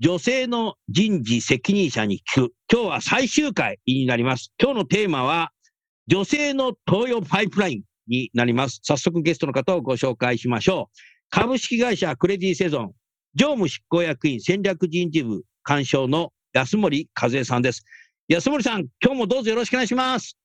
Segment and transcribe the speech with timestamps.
[0.00, 2.52] 女性の人事責任者に聞く。
[2.72, 4.52] 今日は最終回になります。
[4.62, 5.50] 今日のテーマは、
[6.06, 8.78] 女性の東洋パイプラインになります。
[8.84, 10.96] 早速ゲストの方をご紹介しましょう。
[11.30, 12.92] 株式会社クレディセゾン、
[13.34, 17.84] 常務執行役員戦略人事部干渉の安森和恵さんです。
[18.28, 20.38] 安森さん、今日もどうぞよろしくお願いします。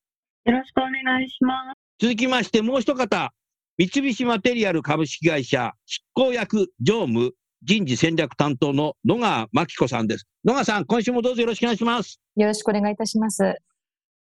[0.46, 1.80] よろしくお願いします。
[2.00, 3.32] 続きまして、もう一方、
[3.78, 7.34] 三菱マテリアル株式会社執行役常務
[7.66, 10.28] 人事戦略担当の野川真紀子さんです。
[10.44, 12.20] 野川さん、今週もどうぞよろしくお願いします。
[12.36, 13.44] よろしくお願いいたします。
[13.44, 13.56] あ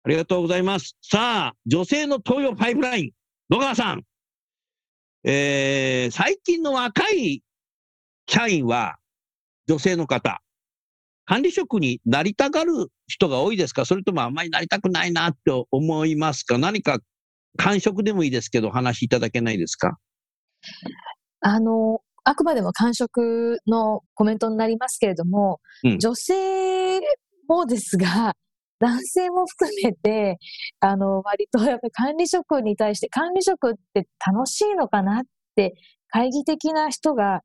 [0.10, 0.96] りがとうございます。
[1.02, 3.12] さあ、女性の東洋パイプライン、
[3.50, 4.04] 野川さん。
[5.26, 7.44] えー、最近の若い
[8.30, 8.96] 社員は
[9.68, 10.42] 女性の方、
[11.26, 13.84] 管理職になりたがる人が多いですか？
[13.84, 16.58] それともあんまりなりたくないなと思いますか？
[16.58, 17.00] 何か
[17.58, 19.98] 感触でもいいですけど、話いただけないですか？
[21.42, 27.00] あの、あくまでも感触のコメントになりますけれども、うん、女性
[27.48, 28.36] もですが、
[28.80, 30.38] 男性も含めて、
[30.82, 35.24] あの、割とやっぱり管理職に対して、管理職って楽しいのかなっ
[35.56, 35.76] て、
[36.10, 37.42] 懐疑的な人が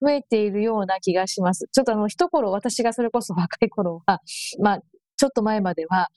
[0.00, 1.68] 増えているような気がします。
[1.72, 4.20] ちょっとあの、一頃、私がそれこそ若い頃は、
[4.60, 4.80] まあ、
[5.16, 6.08] ちょっと前までは、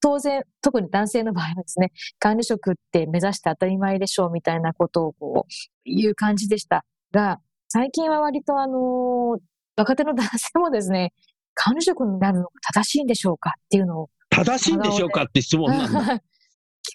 [0.00, 5.52] 当然、特に男性の場合はですね、管理職って目指して当たり前でしょうみたいなことをこう
[5.84, 7.38] 言う感じでしたが、
[7.72, 9.38] 最近は割とあの、
[9.76, 11.12] 若手の男性もですね、
[11.54, 14.10] 管理職になるのが正しいんでしょうかっていうのを。
[14.28, 16.00] 正しいんでしょうかって質問なんだ。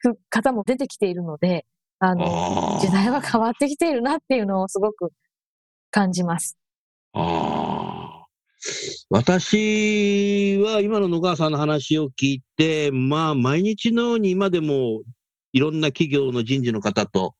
[0.05, 1.65] 聞く方も出てきているので、
[1.99, 5.11] あの、時代は変わってきているなっていうのをすごく
[5.91, 6.57] 感じます。
[7.13, 8.25] ああ。
[9.09, 15.03] 私は今の野川さんの話を聞いて、まあ、毎日のように今でも
[15.53, 17.35] いろんな企業の人事の方と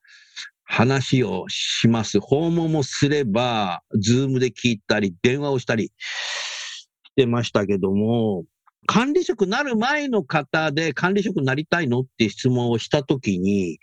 [0.65, 2.19] 話をします。
[2.19, 8.43] 訪問もすれば、ズームで聞いたり、電話をしたりしてましたけども、
[8.87, 13.79] 管理職なる前の方で管理職になりたいのって質問をしたときに、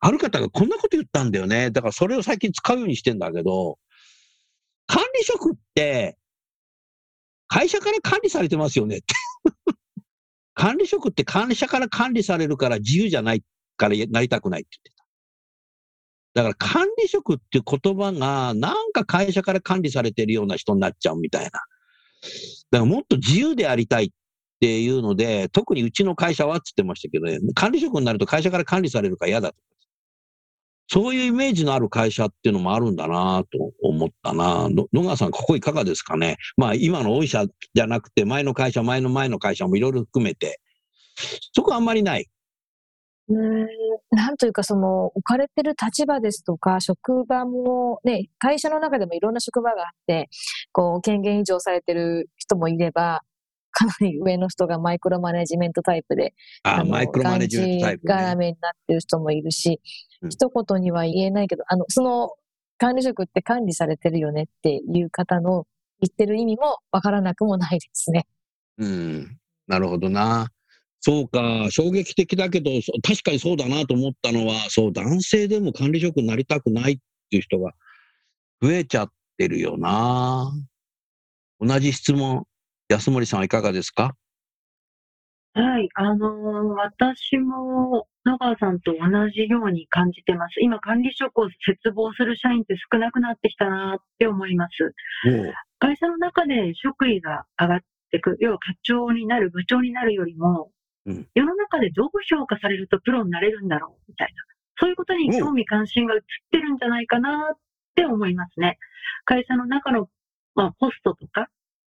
[0.00, 1.70] ある方がこんなこと言ったんだよね。
[1.70, 3.78] だからそれを最近使うようにしてんだけど、
[4.86, 6.16] 管理職って
[7.48, 9.14] 会社から管理されてますよねって
[10.54, 13.42] 管理職って会社から管理されるから自由じゃない
[13.76, 14.93] からなりたくないってって。
[16.34, 21.50] だから管理職っていう言葉がなんか会社から管理されてるような人になっちゃうみたいな。
[21.50, 21.64] だか
[22.72, 24.10] らもっと自由でありたいっ
[24.60, 29.56] ていうので、特にうちの会社はって言ってましたけどね、管理職になると会社から管理されるか嫌だと。
[30.88, 36.36] そういうイメージのある会社っていうのもあるんだなと思ったな野川さん、ここいかがですかね。
[36.56, 40.60] まあ、今の御社じゃなくて、前の会社、前の前の会社もいろいろ含めて、
[41.52, 42.26] そこあんまりない。
[43.28, 43.66] うん、
[44.10, 50.28] なんというか、その、置かれてる立場ですとか、職場も、ね、会社の中でもいろんな職場があって、
[50.72, 53.22] こう、権限移譲されてる人もいれば、
[53.70, 58.14] かなり上の人がマイクロマネジメントタイプで、ああマイクロマネジメントタイプ、ね。
[58.14, 59.80] 絡めになってる人もいるし、
[60.22, 62.30] うん、一言には言えないけど、あの、その
[62.78, 65.66] 管理職って管理されてるよねっていう方の
[66.00, 68.26] 言ってる意味もわからなくもないですね。
[68.78, 69.38] うん。
[69.66, 70.48] なるほどな。
[71.06, 72.70] そうか、衝撃的だけど、
[73.06, 76.96] 確かにそうだなと思ったのは、そう、男性でも管理職になりたくないっ
[77.28, 77.72] ていう人が
[78.62, 80.50] 増えちゃってるよな。
[81.60, 82.46] 同じ質問、
[82.88, 84.16] 安森さんはいかがですか？
[85.52, 86.30] はい、あのー、
[86.74, 88.98] 私も野川さんと同
[89.28, 90.54] じように感じてます。
[90.62, 94.94] 今、管理職を切望する社員って少なくなってきたなって思います。
[95.78, 97.80] 会社の中で職位が上がっ
[98.10, 100.70] てく、要は課長になる、部長になるよりも、
[101.06, 104.42] うん、世の中でどう評価されるとプロになれるんだろうみたいな、
[104.78, 106.20] そういうことに興味関心が移っ
[106.50, 107.58] てるんじゃないかなっ
[107.94, 108.78] て思いますね。
[109.24, 110.08] 会社の中の、
[110.54, 111.48] まあ、ポストとか、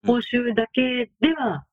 [0.06, 1.64] 報酬だけでは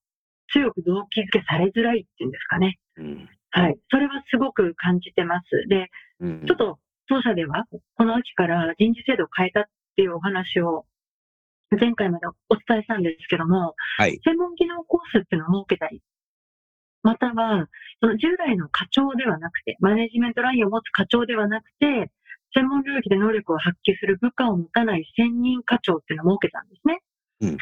[0.51, 2.79] 強く動機づけされづらいっていうんですかね。
[2.97, 3.77] うん、はい。
[3.89, 5.67] それはすごく感じてます。
[5.67, 5.87] で、
[6.19, 7.65] うん、ちょっと当社では、
[7.95, 9.63] この秋から人事制度を変えたっ
[9.95, 10.85] ていうお話を
[11.79, 16.01] 前回までお伝えしたんですけども、はい、専門技能コースっていうのを設けたり、
[17.03, 17.67] または、
[18.01, 22.11] その従来の課長ではなくて、マネジメントラインを持つ課長ではなくて、
[22.55, 26.99] 専門領域で能力を発揮する部下を持たない専任課長っていうのを設けたんですね。
[27.41, 27.57] うん、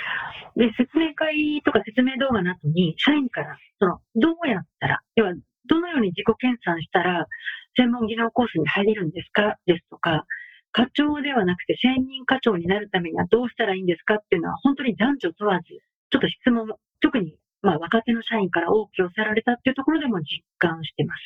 [0.56, 5.34] で、説明会とか説明動画の後に、社員から、その、どうやったら、要は、
[5.69, 7.28] どのように自己研鑽したら、
[7.75, 9.57] 専門技能コースに入れるんですか？
[9.68, 10.25] ですとか、
[10.72, 14.16] 課長ではなくて専任課長になるためにはどうしたらいいんですか？
[14.16, 15.66] っていうのは、本当に男女問わず、
[16.10, 16.68] ちょっと質問、
[17.01, 21.19] 特に、まあ、若手の社員から多く寄せられたっていうところでも実感してます。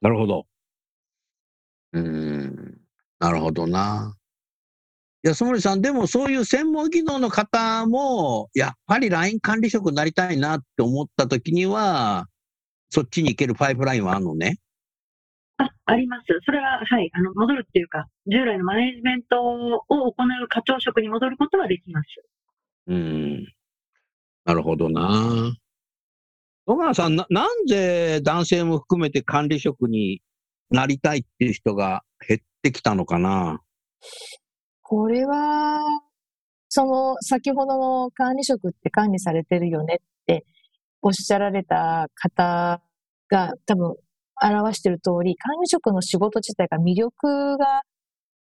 [0.00, 0.46] なるほど。
[1.92, 2.80] うん。
[3.18, 4.14] なるほどな。
[5.22, 12.26] 安森さん、でもそういう専門技能の方も、やっぱり LINE 管理職になりたいなって思った時には、
[12.90, 14.58] そっちに行けるパイプラインはあるのね？
[15.58, 16.24] あ、あります。
[16.44, 22.06] それは、はい、あの、戻るっていうか、従来のマネジメントを行う課長職に戻ることはできます。
[22.88, 23.46] うん。
[24.44, 25.52] なるほどな。
[26.68, 30.20] 野川さん、な、なんで男性も含めて管理職に
[30.70, 33.60] なりたいっていう人が減ってきたのかな？
[34.82, 35.80] これは、
[36.68, 40.44] その先ほどの管理職って管理されてるよねって
[41.02, 42.82] おっしゃられた方
[43.28, 43.94] が多分
[44.42, 47.82] 表してる通り、管理職の仕事自体が魅力が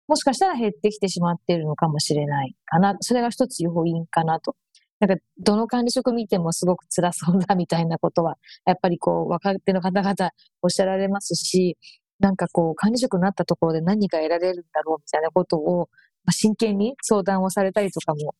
[0.07, 2.95] もしかしたら減ってきてしまっているのかもしれないかな。
[3.01, 4.55] それが一つ要因かなと。
[5.03, 10.15] なんか、どの管理職見てもすごく辛そうだみたいなことは、やっぱりこう、若手の方々
[10.61, 11.77] おっしゃられますし、
[12.19, 15.89] なんかこう、管理職になったところで何が得られるんだろうみたいなことを、
[16.23, 18.33] まあ、真剣に相談をされたりとかも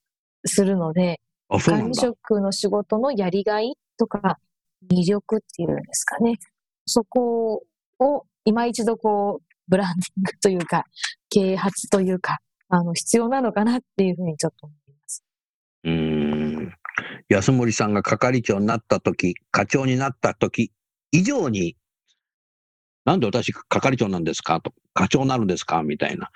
[0.45, 1.19] するので、
[1.65, 4.38] 管理職の仕事のやりがいとか
[4.89, 6.38] 魅力っていうんですかね。
[6.86, 7.63] そこ
[8.00, 10.86] を今一度こう、ブランディングというか、
[11.30, 12.39] 啓発というか、
[12.69, 14.82] あの、必要なのかなっていうふうにちょっと思い。
[15.83, 16.74] うん。
[17.30, 20.71] 安森さんが係長になった時、課長になった時
[21.12, 21.75] 以上に
[23.06, 26.31] なんで私係長なんですかと、課長になるんですかみたいな。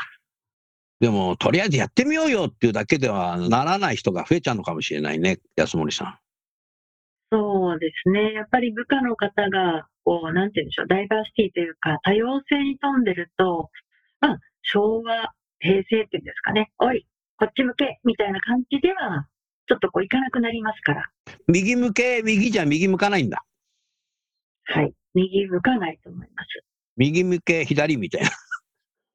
[0.99, 6.19] でも、とりあえずやってみようよっていうだけではならない人が増えちゃうのかもしれないね、安森さん。
[7.31, 8.33] そうですね。
[8.33, 13.69] やっぱり部下の方が、こう、なんて言うんでしょう、ダイバーシティというか、多様性に富んでると、
[14.19, 17.05] まあ、昭和、平成っていうんですかね、おい、
[17.37, 19.27] こっち向けみたいな感じでは、
[19.67, 21.09] ちょっとこういかなくなりますから。
[21.47, 23.43] 右向け、右じゃ右向かないんだ。
[24.63, 24.93] はい。
[25.13, 26.63] 右向かないと思います。
[26.95, 28.29] 右向け左みたいな。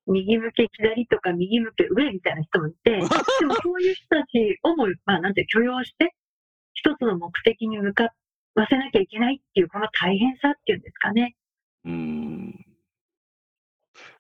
[0.07, 6.15] 右向け左とか右向け上みたいな人もいて、 でもそういう人たちをも、まあなんて許容して、
[6.75, 8.13] 一つの目的に向か
[8.55, 11.35] わせなきゃいけないっていう、この大変さっていうんですかね。
[11.85, 12.67] うん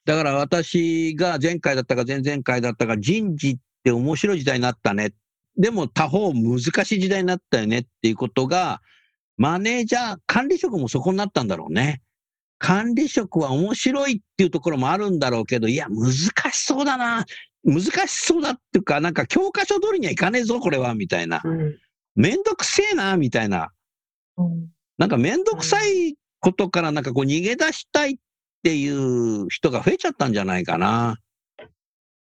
[0.04, 5.12] だから私が前回だったか前々回だったか人事って面白い時代になったね。
[5.56, 8.80] でも他方難しい時代になったよねっていうことが
[9.36, 12.02] マネージャー、管理職もそこになったんだろうね。
[12.58, 16.12] 管理職は面白いっていうところもあるんだろうけど、いや、難
[16.52, 17.26] しそうだな。
[17.64, 21.42] 難しそうだっていうか、なんか教科書通りにはいかねえぞ、これは、みたいな。
[22.14, 23.72] めんどくせえな、みたいな。
[24.36, 28.16] うん、なんかめんどくさいことからなんかこう逃げ出したいっ
[28.62, 31.16] ていう人が増えちゃったんじゃないかな。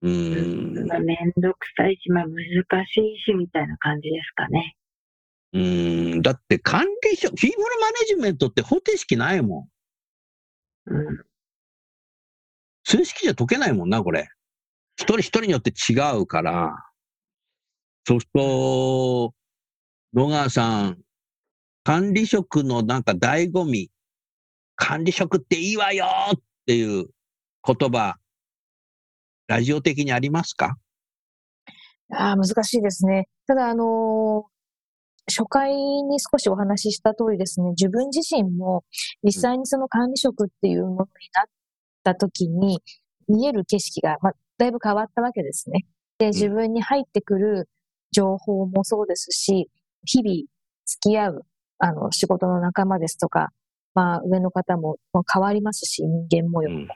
[0.01, 0.74] うん。
[1.04, 4.75] めんどくさいし、まあ難しいし、みたいな感じですかね。
[5.54, 9.70] うん、だって管理職、フィーブルマネジメントって方程式ないも
[10.88, 10.94] ん。
[10.94, 11.25] うん。
[12.84, 14.30] 数式じゃ解けないもんな、これ。
[14.98, 16.75] 一人一人によって違うから。
[18.06, 19.34] そうすると、
[20.13, 20.98] 野川さん、
[21.84, 23.92] 管理職のなんか醍醐味、
[24.75, 27.08] 管理職っていいわよっていう
[27.66, 28.18] 言葉、
[29.48, 30.77] ラジオ的にありますか？
[32.12, 33.27] ああ、難しいですね。
[33.48, 34.58] ただ、あのー
[35.30, 38.86] 初回に少しお話しした通りですね、自分自身も
[39.24, 41.00] 実際にその管理職っていうものに
[41.34, 41.46] なっ
[42.01, 42.80] た時に
[43.27, 45.86] 見える景色が、まあ、だいぶ変わったわけですね。
[46.18, 47.68] で、自分に入ってくる
[48.13, 49.70] 情報もそうですし、
[50.06, 50.48] 日々
[50.86, 51.46] 付き合う、
[51.80, 53.50] あの、仕事の仲間ですとか、
[53.96, 54.96] まあ、上の方も
[55.30, 56.77] 変わりますし、人間模様も。
[56.77, 56.88] うん、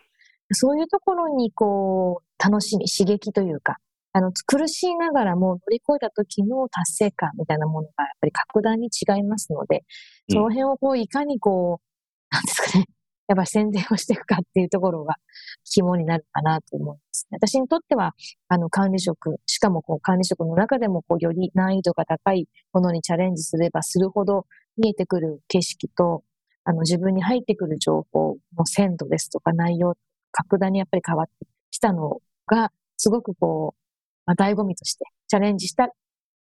[0.53, 3.77] そういうところに、こう、楽しみ、刺激というか、
[4.13, 9.83] あの、苦しいながらも乗り越えた時の達成感みたいなものがやっぱり格段に違いますので、
[10.29, 12.85] その辺をこう、いかにこう、なんですかね、
[13.27, 15.15] やっぱ宣伝をしていくかっていうところが
[15.63, 17.37] 肝になるかなと思いますね。
[17.37, 18.13] 私にとっては、
[18.49, 26.23] あの、管理職、しかもこう管理職の中でもこうより難易度が高いものにチャレンジすればするほど見えてくる景色と、
[26.65, 29.95] あの、自分に入ってくる情報の鮮度ですとか内容、
[30.31, 33.81] 格段にやっぱり変わってきたのが、すごくこう、
[34.25, 35.89] まあ、醍醐味として、チャレンジした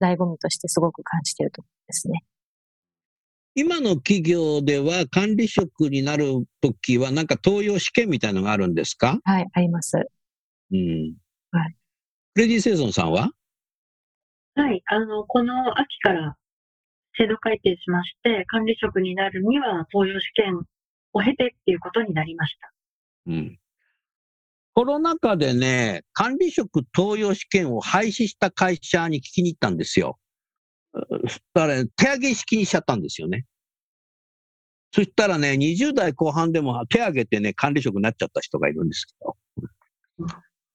[0.01, 2.25] 醍醐味としてすごく感じているところですね。
[3.55, 9.19] 今の企業では管理職になるときは、なんか登用試験みたいなのがあるんですか？
[9.25, 9.97] はい、あります。
[10.71, 11.15] うん。
[11.51, 11.77] はい。
[12.35, 13.33] フレディ・セイゾンさんは？
[14.55, 16.37] はい、あの、この秋から
[17.17, 20.63] 制度改定しまして、管理職になるには登用試験
[21.13, 22.73] を経てっていうことになりました。
[23.27, 23.59] うん。
[24.79, 30.21] コロナ禍でね、管理職登用試験を廃止した会社に聞きに行ったんですよ。
[30.95, 31.03] だ
[31.63, 33.45] から、手上げ式にしちゃったんですよね。
[34.93, 39.37] そしたらね、20代後半でも手上げてね、管理職になっちゃった人がいるんですけど。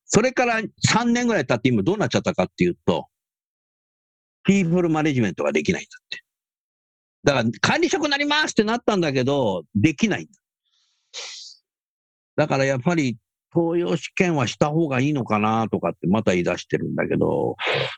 [0.03, 3.07] それから3年ぐらい経って今どうなっちゃったかっていうと、
[4.43, 6.19] ピープルマネジメントができないんだって。
[7.23, 10.31] だから管理職になりますってなったんだけど、できないんだ。
[12.35, 13.17] だからやっぱり
[13.53, 17.55] 東洋試験はした方がいいのかなとかってまた言い出してるんだけど、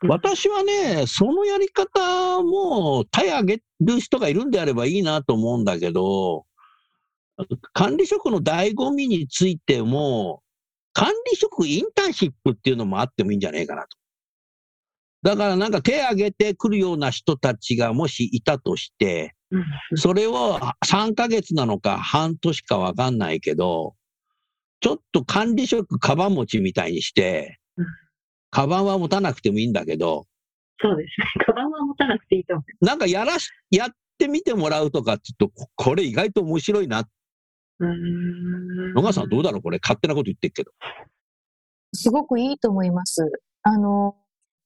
[0.07, 6.45] 私はね、そのやり方も手上げる人がいるんであればいいなと思うんだけど、
[7.73, 10.41] 管理職の醍醐味についても、
[10.93, 13.87] 管理職インターンシップっていうのもあってもいいんじゃないかなと。
[15.23, 19.33] だからなんか手挙げてくるような人たちがもしいたとして、
[19.95, 23.95] それを3ヶ月なのか半年かわかんないけど、
[24.85, 27.57] ちょっと管理職カバン持ちみたいにして、
[28.51, 30.27] カバンは持たなくてもいいんだけど、
[30.79, 31.25] そうですね。
[31.43, 32.85] カバンは持たなくていいと思う。
[32.85, 33.89] なんかやらし、やっ
[34.19, 37.03] てみてもらうとかって言うと、これ意外と面白いな。
[37.79, 38.93] うん。
[38.93, 39.61] 野川さんどうだろう？
[39.63, 40.71] これ勝手なこと言ってるけど。
[41.93, 43.23] すごくいいと思います。
[43.63, 44.15] あの、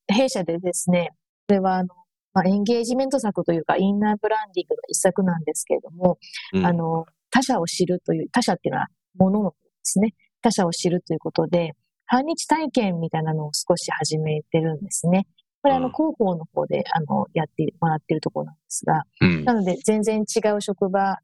[0.08, 1.12] 弊社でですね、
[1.48, 1.96] これはあの、
[2.34, 6.20] まあ、エンゲージメント策というか、インナーブランディングの一策なんですけれども、
[6.52, 11.74] うん、あの、他者を知るという、他者っていうのは物のですね、他者を知るということで、
[12.06, 15.28] 半日体験みたいなのを少し始めてるんですね。
[15.62, 21.18] これ、あの、広報の方で、あの、やってもらってるところなんですが、うん、なので、全然違う職場、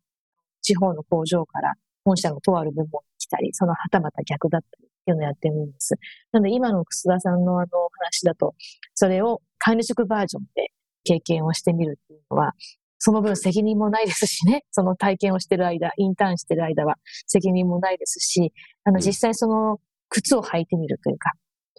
[0.61, 5.95] 地方の工場から本社のとある部門に来たり、そのはたまた逆だったりっていうのをやってるんです。
[6.31, 8.55] なので、今の楠田さんのあの話だと、
[8.93, 10.71] それを管理職バージョンで
[11.03, 12.53] 経験をしてみるっていうのは、
[12.97, 16.95] その分責任もないですしね、 その体験をしてる間、インターンしてる間は
[17.27, 21.31] 責任もないですし、あの、実際その靴を履いてみるというか、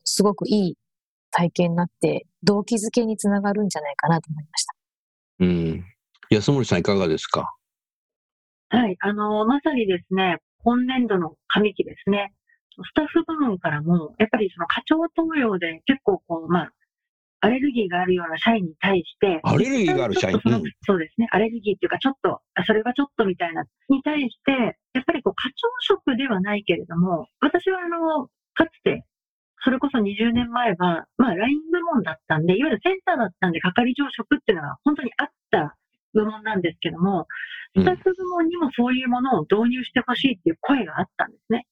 [0.05, 0.77] すごくいい
[1.31, 4.75] 体験になって、動機づけにつながるんじゃないかなと思いました。
[5.41, 5.85] うん。
[6.31, 7.53] 安森さんいかがですか？
[8.69, 12.33] はい、あの、まさにですね、今年度の上期ですね、
[12.85, 16.73] スタッフ部門からも、やっぱりその課長登用で結構こう、まあ、
[17.41, 21.29] アレルギーがあるような社員に対して、アレルギーがある社員、うん、そうですね。
[21.31, 24.53] アレルギーっていうか、ちょっと、それはちょっとみたいな、に対して、
[24.95, 29.05] やっぱりこう、課長職ではないけれども、私はあの、かつて、
[29.63, 35.77] それこそ20年前は、まあ、ライン部門だったんで、いわゆるセンターだったんで、係長職っていうのは本当にあった
[36.15, 37.27] 部門なんですけども、
[37.77, 41.67] スタッフ部門にもそういうものを導入してほしいっていう声があったんですね。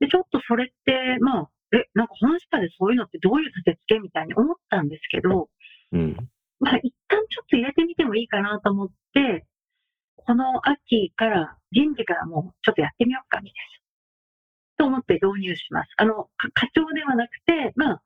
[0.00, 5.48] で、ちょっとそれって、まあ、え、なんか本社でそういうのってどういう立て付けみたいに思ったんですけど、
[5.92, 6.16] うん、
[6.60, 9.46] まあ一旦ちょっと入れてみてもいいかなと思って、
[10.16, 13.82] この秋から人事からもちょっとやってみようかみたいな。
[14.78, 15.88] と思って導入します。
[15.96, 18.02] あの、課長ではなくて、まあ、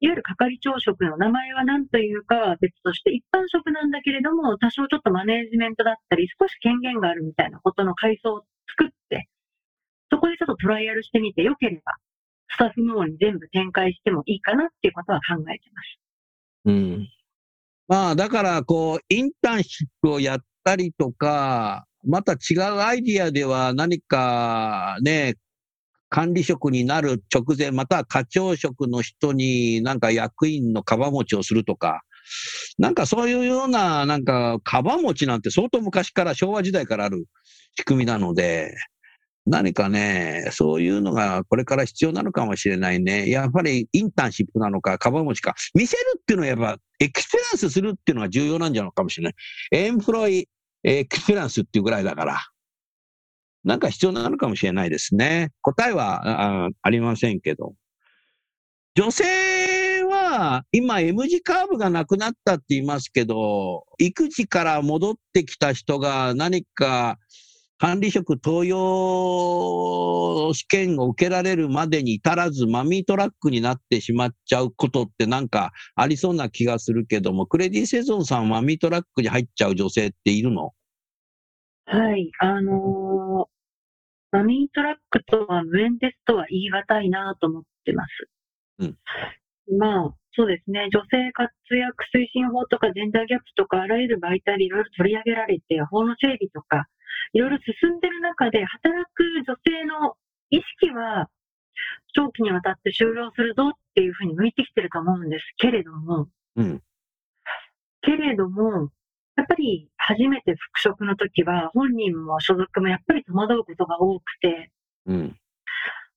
[0.00, 9.28] いわゆる係長職の名前は何というかは別として、一般職なんだけれども、多少ちょっとマネージメントだったり、少し権限があるみたいなことの階層を作って、
[10.10, 11.96] そこでちょっとトライアルしてみて、よければ、
[12.50, 15.98] スタッフ部門に全部展開してもいいかなっていうことは考えてます。
[16.66, 17.08] うん。
[17.88, 25.36] まあ、だから、こう、インターンシップをやったりとか、また違うアイディアでは何かね、
[26.10, 32.02] 管理職になる直前、または課長職の人になんか役員のカバ持ちをするとか、
[32.78, 37.26] なんかそういうような、なんか、カバ持ちなんて相当昔から昭和時代からある
[37.76, 38.74] 仕組みなので、
[39.48, 43.30] 何かね、そういうのがこれから必要なのかもしれないね。
[43.30, 45.54] やっぱりインターンシップなのか、カバン持ちか。
[45.74, 49.34] 見せるっていうのはやっぱエクスペランスするっていうのが重要なんじゃないかもしれない。
[49.72, 50.48] エンプロイ
[50.84, 52.38] エクスペランスっていうぐらいだから。
[53.64, 55.50] なんか必要なのかもしれないですね。
[55.62, 57.72] 答えはあありませんけど。
[58.94, 67.18] 女性は今 M 字カーブがなくなったって言いますけど、育児から戻ってきた人が何か
[67.78, 80.72] 管理職登用試験を受けられるまでに至らず、マミートラックになってしまっちゃうことってなんかありそうな気がするけども、クレディ・セゾンさん、マミートラックに入っちゃう女性っているの？
[81.86, 88.08] はい、あのー、マミートラックとは無縁ですとは言い難いなと思ってます。
[88.80, 88.98] うん。
[89.78, 90.88] まあ、そうですね。
[90.92, 96.86] 女性活躍推進法とかジェンダーギャップとかあらゆる媒体でいろいろ取り上げられて、法の整備とか、
[97.32, 100.14] いろいろ進んでる中で、働く女性の
[100.50, 101.28] 意識は、
[102.14, 106.82] 長期にわたって就労するぞっていうふうに向いてきてると思うんですけれども、うん、
[108.02, 108.90] けれども、
[109.36, 114.70] やっぱり初めて復職の時は、本人も所属もやっぱり戸惑うことが多くて、
[115.06, 115.36] うん、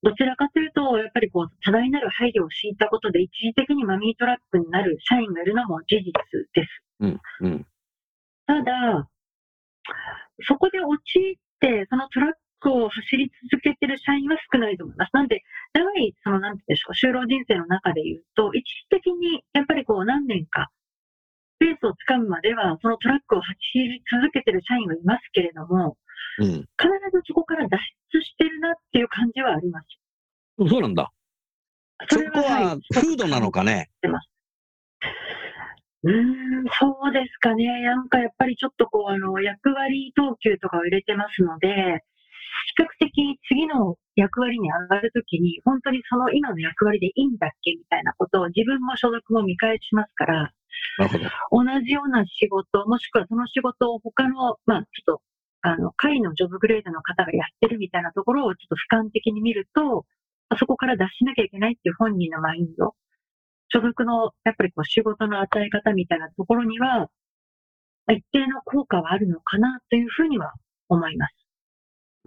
[0.04, 6.12] どちらかというと、やっぱりこう、多大なる配慮を敷いたことで、一時的にマミートラックになる社員がいるのも事実
[6.54, 6.70] です。
[7.02, 7.22] うん。
[7.42, 7.66] うん、
[8.48, 9.08] ただ、
[10.44, 15.10] そこで陥って、そのトラックを走り続けてる社員は少ないと思います。
[15.14, 15.44] なんで、
[15.74, 20.70] 長い、その、なんていうんでしょう、就労人生の中で言うと、一時的に、やっぱりこう、何年か、
[21.60, 25.98] ペースをつかむまでは、そのトラックを走り続けてる社員はいますけれども、
[26.40, 26.62] うん、必
[27.12, 27.78] ずそこから脱
[28.14, 29.88] 出してるなっていう感じはあります。
[30.70, 31.12] そうなんだ。
[32.10, 33.90] そこは、風土なのかね？
[36.04, 37.84] うん、そうですかね。
[37.84, 42.04] なんかやっぱりちょっとこう、あの、役割等級とかを入れてますので、
[42.76, 50.52] 比較的次の役割に上がるときに、本当にその今の役割でいいんだっけみたいなことを自分も所属も見返しますから、
[51.52, 55.22] 同じような仕事、もしくはその仕事を他の、まあちょっと、
[55.62, 60.06] あの、会のジョブグレードの方がやってるみたいなところをちょっと俯瞰的に見ると、
[60.58, 62.96] そこから脱しなきゃいけないっていう本人のマインド
[63.74, 67.08] 所属のやっぱりこう仕事の与え方みたいなところには、
[68.12, 70.54] 一定の効果はあるのかなというふうには
[70.90, 71.36] 思います。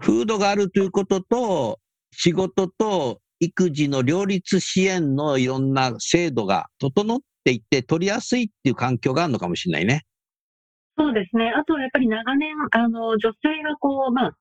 [0.00, 1.78] 風土があるということと、
[2.12, 10.04] 仕事と育児の両立支援のいろんな制度が整っていって取りやすいっていう環境があるのかもしれないね。
[10.96, 11.50] そうですね。
[11.50, 14.36] あとはやっぱり長年、あの、女性がこう、まあ、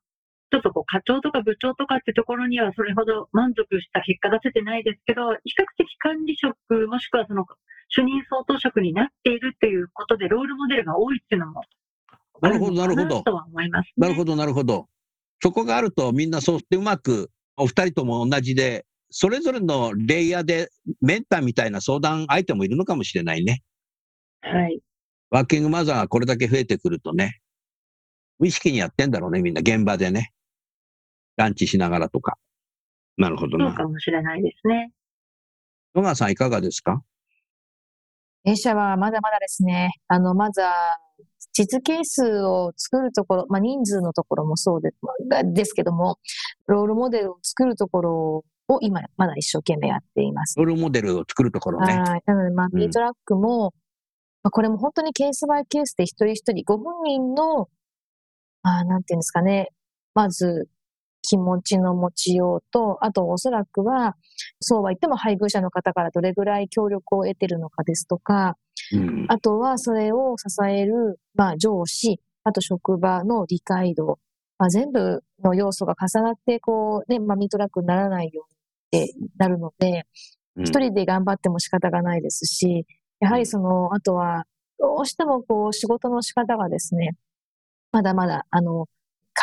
[0.54, 7.44] ちょっとこう課長とか部長とかってところにはそれほど満足した結果出せてないですけど、比較的管理職、もしくはその
[7.90, 11.64] 主任相当職になっているということで、ロールモデルが多いっていうのも
[12.40, 13.24] なるほど、なるほど。
[13.24, 14.88] とは思います、ね、なるほど、なるほど。
[15.42, 20.70] そこがあるとみんなそうしてうまく、お二人とも同じで、それぞれのレイヤーで
[21.02, 23.64] メンターみたいな相談相手もいるのかもしれないね。
[24.42, 24.80] はい。
[25.32, 27.40] ワーキングマザーがこれだけ増えてくるとね、
[28.40, 30.32] 無意識にやってんだろうね、みんな現場でね。
[31.36, 32.38] ランチしながらとか。
[33.18, 33.68] なるほどな。
[33.68, 34.92] そうかもしれないですね。
[35.96, 37.04] 野川さんいかがですか？
[38.44, 39.92] 弊社はまだまだですね。
[40.08, 40.74] あの、まずは、
[41.54, 44.92] 地図ケースを作るところ、まあ、人数のところもそうで
[45.44, 46.18] ですけども、
[46.66, 50.56] ロールモデルを作るところを今、まだ一生懸命やっています。
[50.58, 51.94] ロールモデルを作るところね。
[51.94, 52.24] はい。
[52.26, 53.72] なので、まあ、ミートラックも、うん、
[54.42, 57.70] まあ、これも本当にケースバイケースで一人一人、ご本人の、
[58.64, 59.70] まあ、なんていうんですかね、
[60.16, 60.68] まず、
[61.24, 64.16] 気持ちの持ちようと、あとおそらくは、
[64.60, 68.58] そうは言っても配偶者の方からどれぐらい協力を得てるのかですとか、
[68.92, 74.20] うん、あとはそれを支える、まあ、上司、あと職場の理解度、
[74.60, 78.46] まあ、全部の要素が重なって、こう、ね、まあ、ミートラックにならないよ
[78.92, 80.06] うになるので、
[80.58, 82.86] 一、うん、人で頑張っても仕方がないですし、
[83.22, 84.46] やはりその、あとは、
[84.78, 87.16] どうしてもこう、仕事の仕方がですね、
[87.94, 88.88] まだまだ、あの、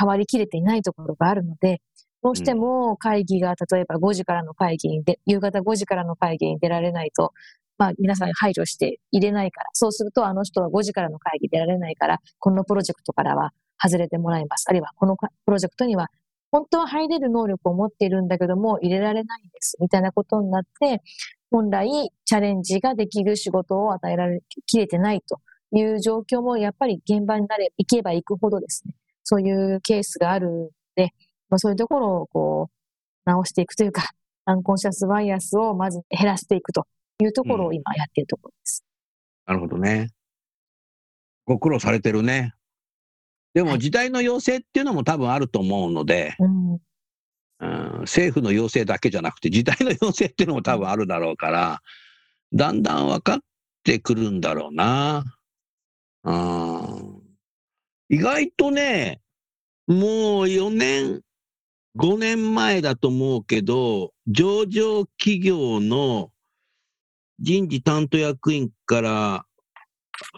[0.01, 1.83] 変わりきれていないところがあるので、
[2.23, 7.33] どうしても会議が、例えば5時からの会議にで、夕方5時からの会議に出られないと、
[7.77, 14.67] まあ皆さん配慮して入れないから、そうするとあの人は5時からの会議出られないから、このプロジェクトからは外れてもらいます。
[14.69, 16.09] あるいはこのプロジェクトには
[16.51, 19.77] 本当は入れる能力を持っているんだけども入れられないんです。
[19.81, 21.03] みたいなことになって、
[21.51, 21.89] 本来
[22.25, 25.41] チャレンジができる仕事を与えられきれてないと
[25.77, 28.95] いう状況もやっぱり現場になれ、行けば行くほどですね、
[29.31, 31.13] そういうケースがあるので、
[31.51, 34.03] まあ、そういうところをこう、直していくというか、
[34.45, 36.89] アンコンシャスバイアスをまず減らしていくと
[37.21, 38.85] いうところを今やっているところです。
[39.47, 40.09] うん、なるほどね。
[41.45, 42.55] ご苦労されてるね。
[43.55, 46.81] でも時代の要請っていうのも多分あると思うので、うん、うん、
[48.01, 51.83] 政府の要請だけじゃなくて時代の要請っていうのも多分あるだろうから、
[52.53, 53.39] だんだん分かっ
[53.85, 55.23] てくるんだろうな。
[56.25, 57.00] うん
[58.13, 59.21] 意外とね、
[59.87, 59.99] もう
[60.47, 61.21] 4年、
[61.97, 66.33] 5年前だと思うけど、上場企業の
[67.39, 69.47] 人事担当役員から、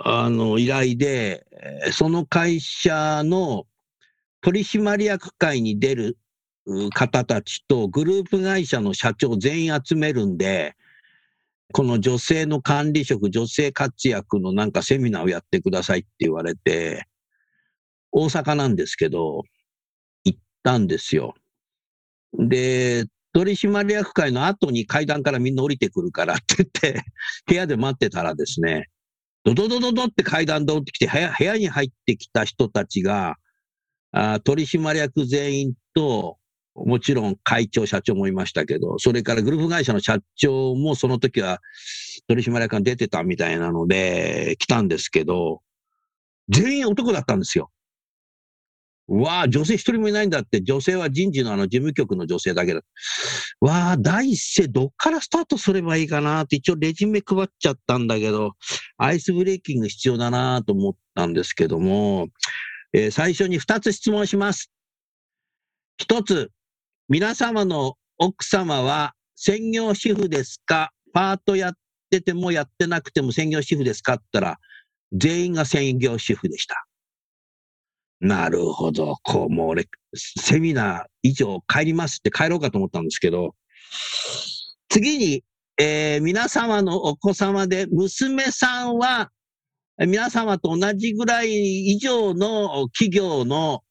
[0.04, 1.46] あの、依頼で、
[1.92, 3.66] その会社の
[4.42, 6.18] 取締役会に出る
[6.90, 10.76] 方たちとグループ会社の社長全員集めるんで、
[11.72, 17.06] この女性の管理職、女性活躍のなんかセミナーをやってくださいって言われて、
[18.12, 19.42] 大阪なんですけど、
[20.25, 21.35] 行ったんですよ。
[22.35, 27.05] で、取締役会の後に階段からみんな降りてくるからって言って、
[27.46, 28.88] 部屋で待ってたらですね、
[29.44, 33.37] ドドドドドって階段で降りてきて、部屋に入ってきた人たちが、
[34.12, 36.37] あ取締役全員と、
[36.75, 41.61] もちろん会長、社長もいましたけど、それからグループ会社の社長もその時は
[42.29, 45.62] 取締役が出てたみたいなので来たんですけど、
[46.48, 47.70] 全員男だったんですよ。
[49.14, 52.81] わあ、女性一人もいないんだって、女性は人事のあの事務局の女性だけだ。
[53.61, 58.55] わあ、第一声どっからスタートすればいいかなって一応レジュメ配っちゃったんだけど、
[58.96, 62.29] アイスブレーキング必要だなと思ったんですけども、
[62.94, 64.70] えー、最初に二つ質問します。
[65.98, 66.51] 一つ、
[67.11, 70.90] 皆様の奥様は専業主婦ですか？
[71.12, 71.72] パートやっ
[72.11, 74.14] ててもやってなくても専業主婦ですか？
[74.14, 74.59] って言ったら、
[75.12, 76.87] 全員が専業主婦でした。
[78.22, 79.16] なるほど。
[79.24, 83.56] こう、もう俺、セミナー以上帰りますって帰ろうかと思ったんですけど、
[84.88, 85.44] 次に、
[85.76, 89.30] えー、皆様のお子様で、娘さんは、
[89.98, 93.82] 皆様と同じぐらい以上の企業の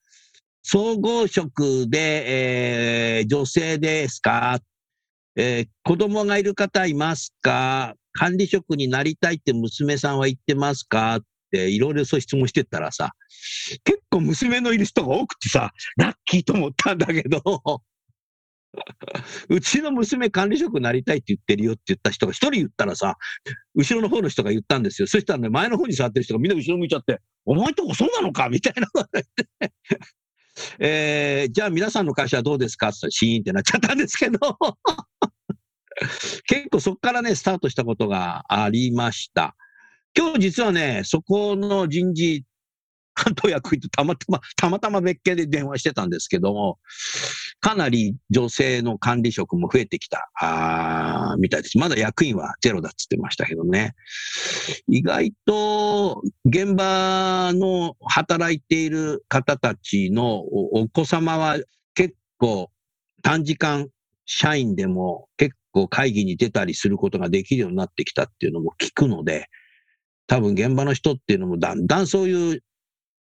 [0.64, 4.60] 総合職で、えー、女性ですか、
[5.36, 7.96] えー、子供がいる方いますか？
[8.14, 11.20] 管理職になりたいって娘さんは言ってますか？
[11.52, 13.12] いろいろそう質問してたらさ、
[13.84, 17.42] 結構娘のいる人が多くてさ、ラッキーと思ったんだけど、
[19.50, 23.18] うちの娘管理職になりたいって言ってるよって言った人が一人言ったらさ、
[23.76, 25.08] 後ろの方の人が言ったんですよ。
[25.08, 29.74] そしたらね、前の方に座ってる人がみんな後ろ向いちゃって、お前とこそうなのかみたいなこと言って
[30.80, 34.40] えー、じゃあ皆さんの会社はどうですかってシーンってなっちゃったんですけど
[36.46, 39.56] 結構そこからね、スタートしたことがありました。
[40.16, 42.44] 今日実はね、そこの人事
[43.14, 46.80] 関東役員とたまたま、たまたま別件で電話してたんですけども、
[47.60, 51.78] かなり女性の管理職も増えてきた、あみたいです。
[51.78, 53.94] まだ役員はゼロだっつってましたけどね。
[54.88, 61.58] 意外と現場の働いている方たちのお子様は
[61.94, 62.72] 結構
[63.22, 63.88] 短時間
[64.26, 69.48] 社員でも結構会議に出たりすることができるようになってきたっていうのも聞くので、
[70.32, 72.64] 多分現場の人っていうのもだんだんそういう、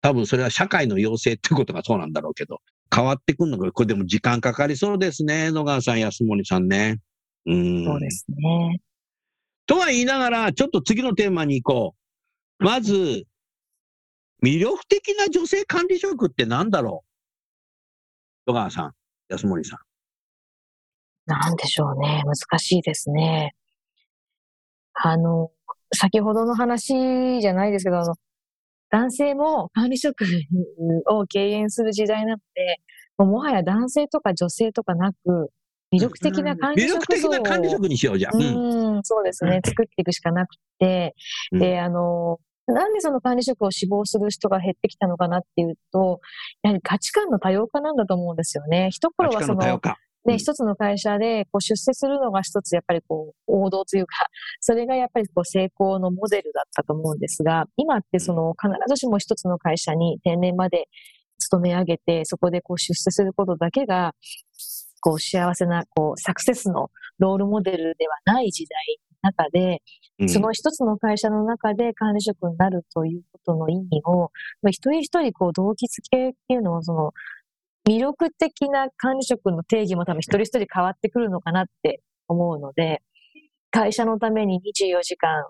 [0.02, 2.60] 多分それは社会の要請ってことがそうなんだろうけど、
[2.94, 7.00] 変わってくるのが、これでも時間かかりそうですね、野川さん、安森さんね。
[7.46, 7.86] うん。
[7.86, 8.82] そうですね。
[9.68, 11.96] とは言いながら、ちょっと次のテーマに行こ
[12.60, 12.64] う。
[12.66, 13.24] まず、
[14.44, 17.06] 魅力的な女性管理職って何だろ
[18.46, 18.94] う野川さん、
[19.30, 19.80] 安森さん。
[21.26, 22.24] なんでしょうね。
[22.26, 23.56] 難しいですね。
[24.94, 25.52] あの、
[25.94, 28.16] 先ほどの話じゃないですけど、あの、
[28.90, 30.26] 男性も管理職
[31.10, 32.78] を敬遠する時代なので、
[33.18, 35.52] もはや男性とか女性とかなく、
[35.94, 38.36] 魅力的な管理職魅力的な管理職にしようじゃん。
[38.36, 39.62] うん、そうですね。
[39.66, 41.16] 作っていくしかなくて、
[41.52, 46.20] で、あの、なんでその管理職を志望する人が減ってきたのかなっていうと、
[46.64, 48.90] やはり価値観の多様化なんだと思うんですよね。
[48.92, 49.80] 一頃はその、
[50.26, 54.18] で、一つの会社でこう出世するのが一つやっぱりこう王道というか、
[54.60, 60.88] それがやっぱりこう成功のモデルだったと思うんですが、今ってその必ずしも一つの会社に定年まで
[61.40, 64.14] 勤め上げて、そこでこう出世することだけが、
[65.02, 68.80] こう幸せなこうサクセスのロールモデルではない時代
[69.24, 69.82] の中で、
[70.28, 74.32] その一つの会社の中で管理職になるということの意味を、
[74.68, 77.12] 一人一人こう動機付けっていうのをその
[77.88, 83.02] 魅力的な管理職の定義も多分一人一人変わってくるのかなって思うので、
[83.72, 85.46] 会社のために24時間、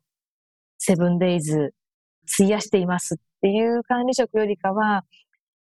[0.78, 1.74] セブンデイズ、
[2.40, 5.04] 費やしていますっていう管理職よりかは、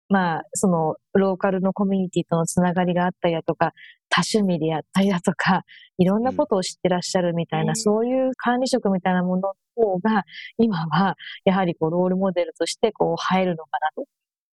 [0.08, 3.71] まあ、その、ローカルのコミュニティとのつながりがあったりだとか、
[4.10, 5.63] 多趣味でやったりだとか、
[5.97, 10.26] いろんなことを知ってらっしゃるみたいな、うん、そういう管理職みたいなものの方が、
[10.58, 14.06] 今は、やはりこう、ロールモデルとして、こう、入るのかなと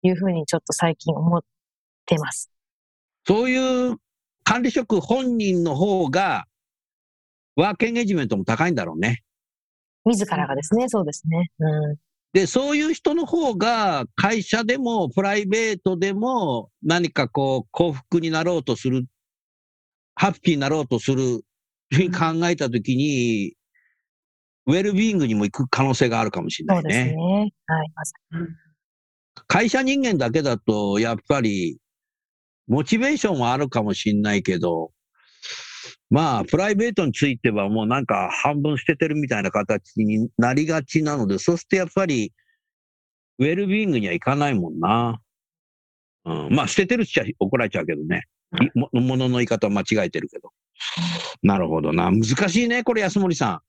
[0.02, 1.42] いうふうにちょっと最近思っ
[2.06, 2.52] てます。
[3.26, 3.98] そういう
[4.44, 6.46] 管理職本人の方が、
[7.56, 9.24] ワークエンゲージメントも高いんだろうね。
[10.06, 11.52] 自らがですね、そうですね。
[11.60, 11.98] うん、
[12.34, 19.06] で、そういう人の方が、会社でもプライベートでも何かこう幸福になろうとする、
[20.16, 21.42] ハッピーになろうとする、
[21.92, 23.54] に考えたときに、
[24.66, 26.84] ウェルビーイングにも行く可能性があるかもしれないね。
[26.84, 27.54] そうですね。
[27.68, 28.48] はい、まさに。
[29.48, 31.78] 会社人間だけだと、やっぱり、
[32.68, 34.92] モチベーションはあるかもしんないけど、
[36.10, 42.32] まあ、プライベートについてはもうなんか半分捨ててるみたいな形になりがちなので、そうしてやっぱり、
[43.40, 45.20] ウェルビーイングにはいかないもんな。
[46.26, 48.24] うん、まあ、捨ててるっちゃ怒られちゃうけどね。
[48.74, 50.52] ものの言い方間違えてるけど。
[51.42, 52.12] なるほどな。
[52.12, 53.62] 難しいね、これ、安森さん。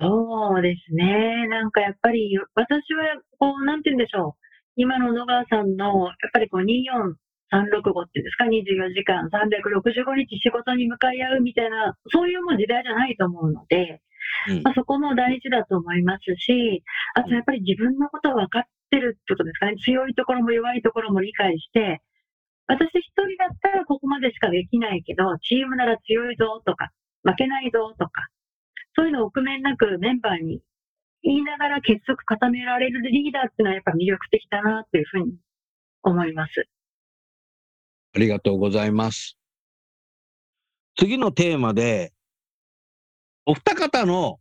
[0.00, 1.46] そうですね。
[1.48, 4.42] なんかやっぱり、私は、こう、なんて言うんでしょう。
[4.76, 6.64] 今の野川さんの、やっぱりこう、
[7.62, 14.02] 24365っていうんですか、24時間365日仕事に向かい合うみたいな、そういうもう時代じゃないと思うので、
[14.48, 16.82] うん、まあ、そこも大事だと思いますし、
[17.14, 19.76] あとやっぱり自分のことを分かってるってことですかね？
[19.76, 22.00] 強いところも弱いところも理解して、
[22.66, 26.90] 私一人だったらここまでしかできないけど、チームなら強いぞとか、
[27.22, 28.28] 負けないぞとか、
[28.96, 30.60] そういうのを臆面なくメンバーに
[31.22, 35.34] 言いながら結束固められるリーダーっていうのはやっぱ魅力的だなというふうに
[36.02, 36.66] 思います。
[38.14, 39.36] ありがとうございます。
[40.96, 42.12] 次のテーマで、
[43.44, 44.38] お二方の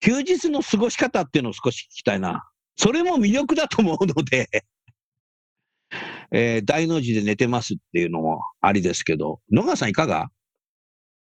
[0.00, 2.46] 休日の過ごし方っていうのを少し聞きたいな。
[2.76, 4.48] それも魅力だと思うので
[6.30, 10.30] えー、大の字で寝てますっていうのもありですけど、野川さんいかが？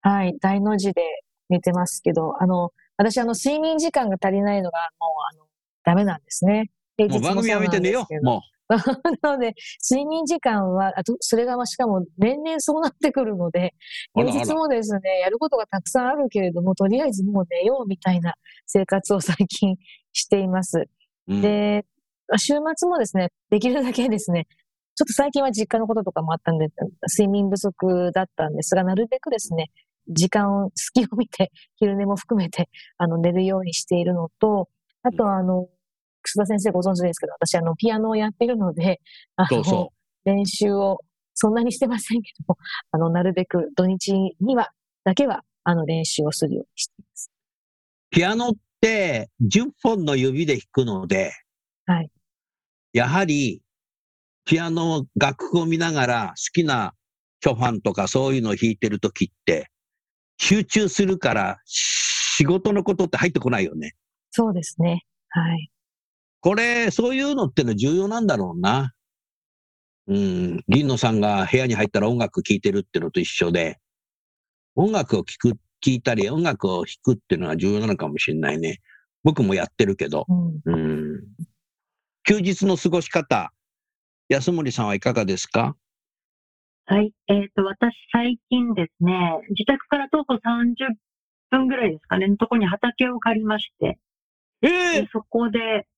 [0.00, 1.02] はい、大の字で
[1.48, 5.46] 寝てますけど、あの、私、あの、睡眠時間が足りないのが、もう、あの、
[5.84, 6.70] ダメなんですね。
[6.98, 8.55] もう番組やめて寝よう、もう。
[9.22, 9.54] なので、
[9.88, 13.74] 睡眠時間は、あと、それがしかも年々そうなってくるので、
[14.14, 18.34] 平日もですね、やることがたくさんあるけれども、とりあえずもう寝ようみたいな
[18.66, 19.76] 生活を最近
[20.12, 20.84] しています。
[21.28, 21.84] うん、で、
[22.38, 24.46] 週末もですね、できるだけですね、
[24.96, 26.68] ちょっと最近は実家のこととかもあったんで、
[27.16, 29.70] 睡眠不足だったんですが、なるべくですね、
[30.08, 34.68] 時間を、隙を見て、昼寝も含めて、あの、寝るようにしているのと、
[35.02, 35.68] あとあの、
[36.26, 39.00] 楠田先生ご存知ですけど、私あの、ピアノをやってるので、
[39.36, 39.92] あの、
[40.24, 41.00] 練習を
[41.34, 42.58] そんなにしてませんけども、
[42.90, 44.72] あの、なるべく土日には、
[45.04, 47.30] だけは、あの、練習をするようにしています。
[48.10, 51.32] ピアノって10本の指で弾くので、
[51.86, 52.10] はい。
[52.92, 53.62] やはり、
[54.44, 56.94] ピアノ楽譜を見ながら好きな
[57.42, 59.70] ショファンとかそういうのを弾いてるときって、
[60.38, 63.94] 集中するから仕事のことって入ってこないよね。
[64.30, 65.04] そうですね。
[65.30, 65.70] はい。
[66.46, 68.92] これ、そういうのっての重要なんだろうな。
[70.06, 70.62] うん。
[70.68, 73.80] 銀野さんが部屋に入ったら音楽聴いてるってのと一緒で、
[74.76, 78.78] 音楽を聴く、聴いたり音楽を弾くっていうのは重要なのかもしれないね。
[79.24, 80.24] 僕もやってるけど。
[80.28, 80.76] うん、う
[81.16, 81.24] ん
[82.22, 83.52] 休日の過ごし方、
[84.28, 85.74] 安森さんはいかがですか？
[86.84, 87.12] はい。
[87.26, 90.94] えっ、ー、と、私、最近ですね、自宅から徒歩30
[91.50, 93.98] 分ぐらいですかね、のとこに畑を借りまして、
[94.62, 95.88] えー、そこで、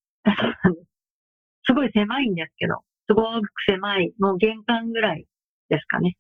[1.64, 5.26] すごい狭いんですけど、すごく狭い、もう玄関ぐらい
[5.68, 6.16] ですかね。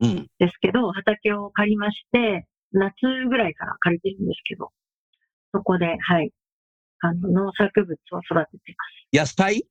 [0.00, 0.26] うん。
[0.38, 2.94] ですけど、畑を借りまして、夏
[3.28, 4.70] ぐらいから借りてるんですけど、
[5.52, 6.32] そこで、はい、
[7.00, 8.74] あの、農作物を育ててい
[9.12, 9.36] ます。
[9.38, 9.66] 野菜？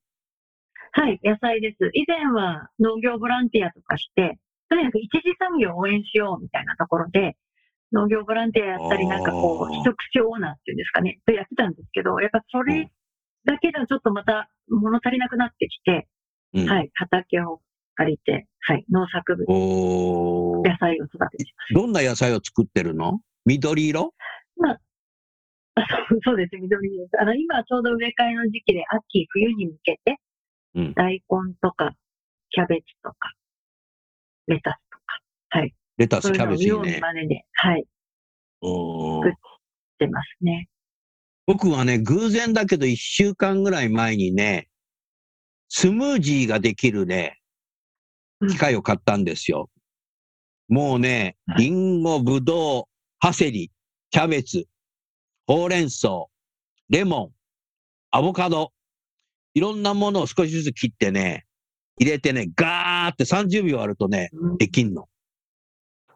[0.92, 1.90] はい、野菜です。
[1.94, 7.36] 以前は農業ボランティアとかして、とにかく一次産業を応援しようみたいなところで、
[7.92, 12.90] 農業ボランティアやったり、なんかこう、一口オーナーっていうんですかね、とやってたんですけど、やっぱそれ
[13.44, 16.08] だけではちょっとまた物足りなくなってきて、
[16.54, 17.60] うん、はい、畑を
[17.94, 21.74] 借りて、はい、農作物、野菜を育ててます。
[21.74, 23.20] どんな野菜を作ってるの？
[23.44, 24.14] 緑色？
[24.56, 24.80] まあ、
[25.74, 27.08] あそうそうです、緑色。
[27.20, 30.18] あの、今ちょうど植え替えの時期で、秋、冬に向けて、
[30.74, 31.92] うん、大根とか、
[32.50, 33.16] キャベツとか、
[34.46, 35.20] レタスとか、
[35.58, 35.74] はい。
[35.98, 37.00] レタス、キャベツいいね。
[37.00, 37.84] 真似で、はい。
[38.62, 39.32] 作っ
[39.98, 40.68] てますね。
[41.52, 44.68] 僕はね、偶然だけど一週間ぐらい前にね、
[45.68, 47.40] スムージーができるね、
[48.48, 49.68] 機械を買ったんですよ。
[50.70, 52.84] うん、もうね、リンゴ、ブドウ、
[53.20, 53.70] パセリ、
[54.10, 54.64] キャベツ、
[55.46, 56.24] ほうれん草、
[56.88, 57.30] レモン、
[58.12, 58.72] アボカド、
[59.52, 61.44] いろんなものを少しずつ切ってね、
[61.98, 65.06] 入れてね、ガーって30秒あるとね、できんの。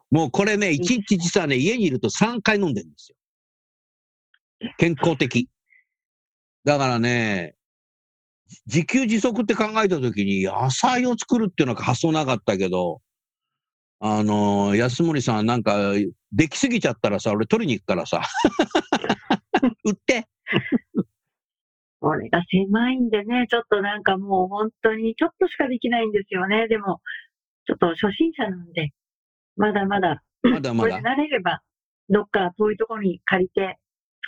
[0.09, 3.17] もうこれね、1日実はね、家にいると3回飲んでるんですよ。
[4.77, 5.49] 健康的。
[6.63, 7.55] だからね、
[8.65, 13.01] 自給自足って考えたときに、野菜を作るっていうのは発想なかったけど、
[13.99, 15.93] あのー、安森さんなんか、
[16.31, 18.21] できすぎちゃったらさ、俺取りに行くからさ。
[19.85, 20.27] 売って。
[21.99, 26.67] これが狭いんでね、ちょっとなんかもう本当にちょっとしかできないんですよね。
[26.67, 27.01] でも、
[27.65, 28.91] ちょっと初心者なんで、
[29.55, 30.97] まだまだ、まだまだ。
[30.97, 31.61] これ慣れれば、
[32.09, 33.79] どっか遠いところに借りて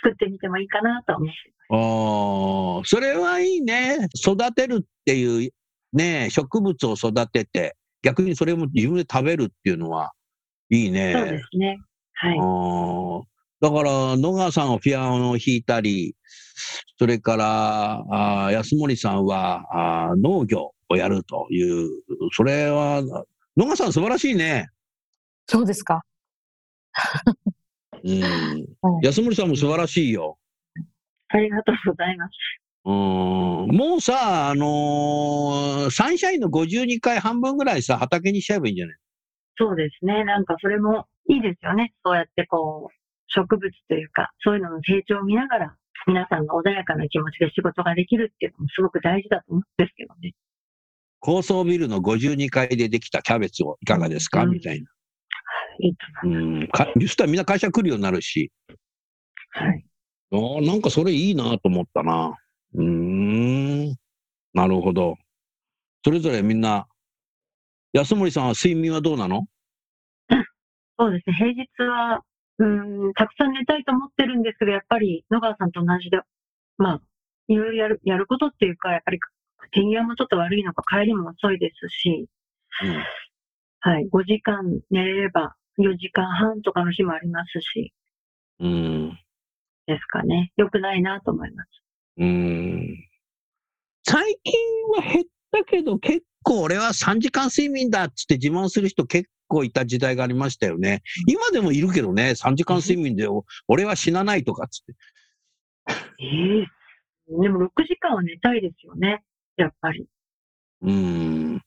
[0.02, 1.60] 作ってみてもいいかなと思ってます。
[1.72, 4.08] ああ、それはいいね。
[4.16, 5.50] 育てるっていう
[5.92, 10.12] ね、植物を育てて、逆にそれも自分で食べるっていうのは
[10.70, 11.12] いいね。
[11.12, 11.78] そうですね。
[12.14, 12.38] はい。
[13.60, 16.16] だから、野川さんはピアノを弾いたり、
[16.98, 21.88] それからあ安森さんはあ農業をやるという、
[22.32, 23.02] それは、
[23.56, 24.68] 野川さん素晴らしいね。
[25.46, 26.02] そうですか。
[28.04, 30.38] うん、安森さんも素晴らしいよ。
[31.28, 32.30] ありがとうございます。
[32.84, 32.94] うん
[33.76, 38.96] もうさ、あのー、サンシャインの52回半分ぐらいさ、畑にしちゃえばいいんじゃない？
[39.58, 40.24] そうですね。
[40.24, 41.92] なんかそれもいいですよね。
[42.02, 42.94] そうやってこう、
[43.28, 50.32] 植物というか、そういうのの成長を見ながら、皆さんが穏やかな気持ちで仕事ができるっていうのもすごく大事だと思うんですけどね。
[51.20, 54.88] 高層ビルの52階でできたキャベツをいかがですか、うん、みたいな。
[55.80, 56.62] いいと思います。
[56.62, 56.68] うん。
[56.68, 58.50] かそしたらみんな会社来るようになるし。
[59.50, 59.84] はい。
[60.32, 62.36] あなんかそれいいなと思ったな。
[62.74, 63.88] うん。
[64.54, 65.16] なるほど。
[66.04, 66.86] それぞれみんな、
[67.92, 69.46] 安森さんは睡眠はどうなの？
[70.98, 71.34] そうですね。
[71.34, 72.20] 平日は、
[72.58, 72.64] う
[73.08, 76.20] ん、たくさん寝たいと思ってるんですけど、やっぱり野川さんと同じで、
[76.78, 77.00] まあ、
[77.48, 79.18] いろいろやる、やることっていうか、やっぱり、
[79.72, 82.28] 手際もちょっと悪いのか、帰りも遅いですし、
[82.84, 82.96] うん、
[83.80, 87.92] はい、5時間寝れれば4時間半とかの日もありますし、
[88.60, 89.18] うん。
[89.86, 90.52] ですかね。
[90.56, 91.68] 良くないなと思います。
[92.18, 93.10] うん。
[94.04, 94.54] 最近
[94.96, 101.02] は減ったけど、結構俺は3時間睡眠だっつって自慢する人結構いた時代がありましたよね。
[101.26, 103.26] 今でもいるけどね、3時間睡眠で
[103.68, 104.94] 俺は死なないとかっつって。
[106.22, 106.24] え
[106.60, 109.22] えー、でも6時間は寝たいですよね、
[109.56, 110.06] やっぱり。
[110.82, 111.62] うん。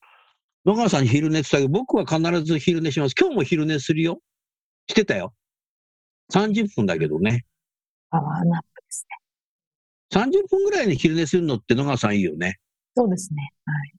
[0.66, 3.16] 野川さんに昼寝って言ったけど、僕は必ず昼寝します。
[3.20, 4.20] 今日も昼寝するよ。
[4.88, 5.34] してたよ。
[6.34, 7.46] 30分だけどね。
[8.10, 10.22] パワーナップですね。
[10.22, 12.60] 30分ぐらいに昼寝するのって野川さんいいよね。
[12.96, 13.42] そうですね。
[13.66, 13.94] はい。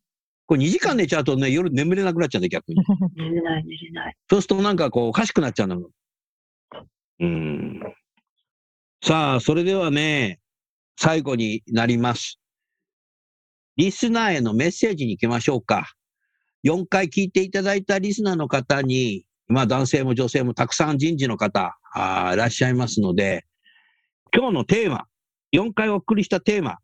[0.47, 2.77] これ2時間寝ちゃうとね、夜眠れなくなっちゃうんだ、逆に。
[3.17, 4.17] 寝れない、寝れない。
[4.31, 5.83] そうするとなんかこう、おかしくなっちゃうの。
[7.21, 7.81] うん。
[9.03, 10.41] さあ、それではね、
[10.97, 12.39] 最後になります。
[13.77, 15.95] リスナーへのメッセージに行きましょうか。
[16.65, 23.45] 4回聞いていただいたリスナーの方に、まあ男性も女性もたくさん人事の方あいらっしゃいますので、
[24.35, 25.05] 今日のテーマ、
[25.53, 26.79] 4回お送りしたテーマ、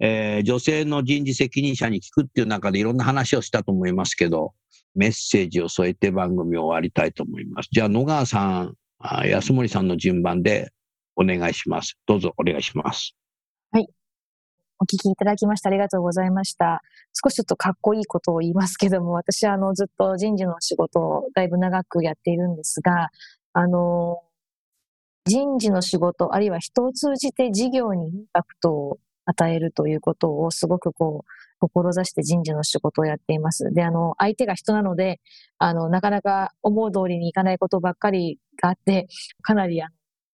[0.00, 4.54] えー、女性の人事責任者に聞くっていう中でいろんな話をしたと思いますけど、
[4.94, 7.68] メッセージを添えて番組を終わりたいと思います。
[7.70, 8.74] じゃあ野川さん、
[9.28, 10.72] 安森さんの順番で
[11.14, 11.98] お願いします。
[12.06, 13.14] どうぞお願いします。
[13.70, 13.99] はい
[14.82, 16.82] お聞きいただきましてありがとうございました。
[17.12, 23.10] 少しちょっとかっこいいことを言いますけども、 私はあのずっと人事の仕事をだいぶ長くやっているんですが、
[23.52, 24.22] あの、
[25.26, 33.70] 人事の仕事、あるいは人を通じて事業にインパクトを与えるということをすごくこう、志して人事の仕事をやっています。
[33.74, 35.20] で、あの、相手が人なので、
[35.58, 39.08] あの、なかなか思う通りにいかないことばっかりがあって、
[39.42, 39.82] かなり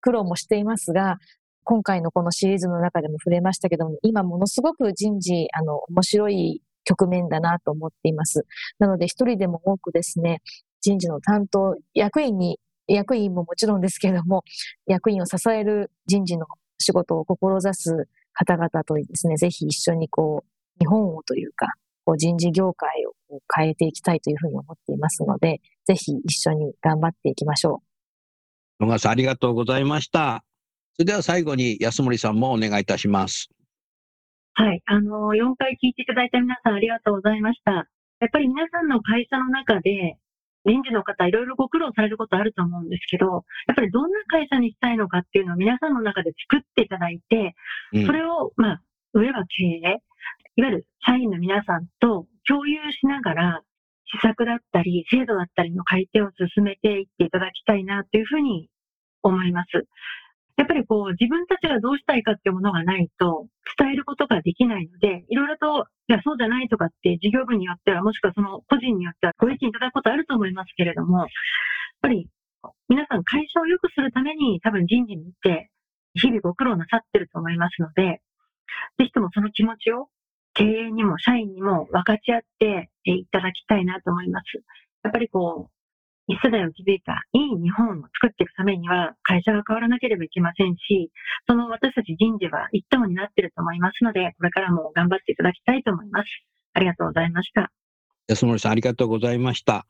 [0.00, 1.18] 苦労もしていますが、
[1.66, 8.46] 今回のこのシリーズの中でも触れましたけども、今ものすごく人事、あの、面白い局面だなと思っています。
[8.78, 10.42] なので一人でも多くですね、
[10.80, 14.44] 人事の担当、役員に、役員ももちろんですけれども、
[14.86, 16.46] 役員を支える人事の
[16.78, 21.66] 仕事を志す方々とですね、ぜひ一緒にこう、日本をというか、
[22.04, 27.82] こう人事業界を変えていきたいというふうに思っていますので、ぜひ一緒に頑張っていきましょ
[28.78, 28.84] う。
[28.84, 30.44] 野川さん、ありがとうございました。
[30.96, 33.50] それでは最後に安森さんもお願いいたします。
[34.54, 34.80] はい。
[34.86, 37.72] あの、4回聞いていただいた皆さんありがとうございました。
[37.72, 37.82] や
[38.26, 40.16] っぱり皆さんの会社の中で、
[40.64, 47.54] 人事の方、いろいろご苦労されることあると思うんですけど、やっぱりどんな会社にしたいのかっていうのを皆さんの中で作っていただいて、
[48.06, 48.82] それを、まあ、
[49.12, 50.00] 上は経営、
[50.56, 53.62] いわゆる社員の皆さんと共有しながら、
[54.06, 58.70] 施策だったり、制度だったりの改定を進めていっていただきたいなというふうに
[59.22, 59.86] 思います。
[60.56, 63.46] やっぱりこう、自分たちがどうしたいかってものがないと、
[63.78, 71.28] 伝えることができないので、いろいろと、いや、そうじゃないとかって事業部によっては、もしくはその個人によってはご意見いただくことあると思いますけれども、やっ
[72.00, 72.28] ぱり、
[72.88, 75.70] 皆さん会社を良くするために多分人事に行って、
[76.14, 78.22] 日々ご苦労なさってると思いますので、
[78.98, 80.08] ぜひともその気持ちを
[80.54, 84.44] 経営にも社員にも分かち合っていただきたいなと思います。
[85.04, 85.75] やっぱりこう、
[86.28, 91.12] 一世代を築いたいい日本を作っていくためには会社が変わらなければいけませんし、
[91.46, 96.26] その私たち人事は一等になっていると思いますので、これからも頑張っていただきたいと思います。
[96.74, 97.70] ありがとうございました。
[98.28, 99.86] 安森さん、ありがとうございました。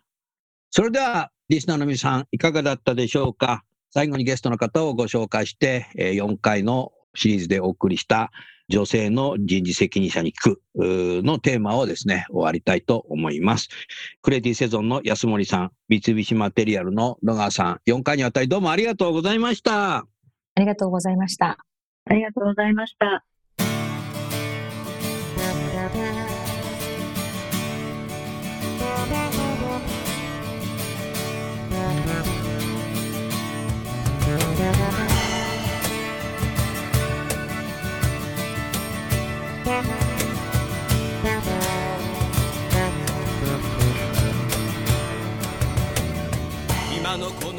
[0.70, 3.64] それでは、リスナーの皆さん、いかがだったでしょうか？
[3.90, 8.30] 最後にゲストの方をご紹介して、4回のシリーズでお送りした
[8.68, 13.68] 女性の人事責任者に聞くのテーマをですね、終わりたいと思います。
[14.22, 19.98] クレイティセゾンの安森さん、三菱マテリアルの野川さん、4回にわたりどうもありがとうございました。
[19.98, 20.06] あ
[20.56, 21.58] りがとうございました。
[22.06, 23.24] ありがとうございました。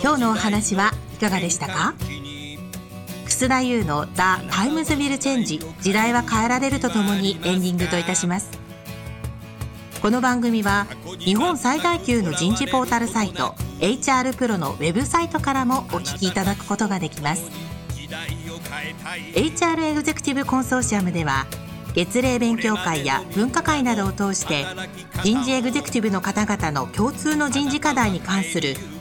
[0.03, 1.93] 今日のお話はいかがでしたか？
[3.25, 4.21] 楠田優の「The
[4.51, 8.49] Times Will Change 時代は変えられる」とともにエンディングといたします。
[10.01, 10.85] この番組は
[11.19, 17.43] 日本最大級の人事ポータルサイト HR プロのウェブサイトからもお聞きいただくことができます。
[19.33, 21.47] HR エグゼクティブコンソーシアムでは
[21.93, 24.65] 月例勉強会や分科会などを通して
[25.23, 28.75] 人事エグゼクティブの方々の共通の人事課題に関する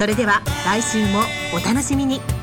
[0.00, 1.20] それでは来週も
[1.52, 2.39] お楽しみに。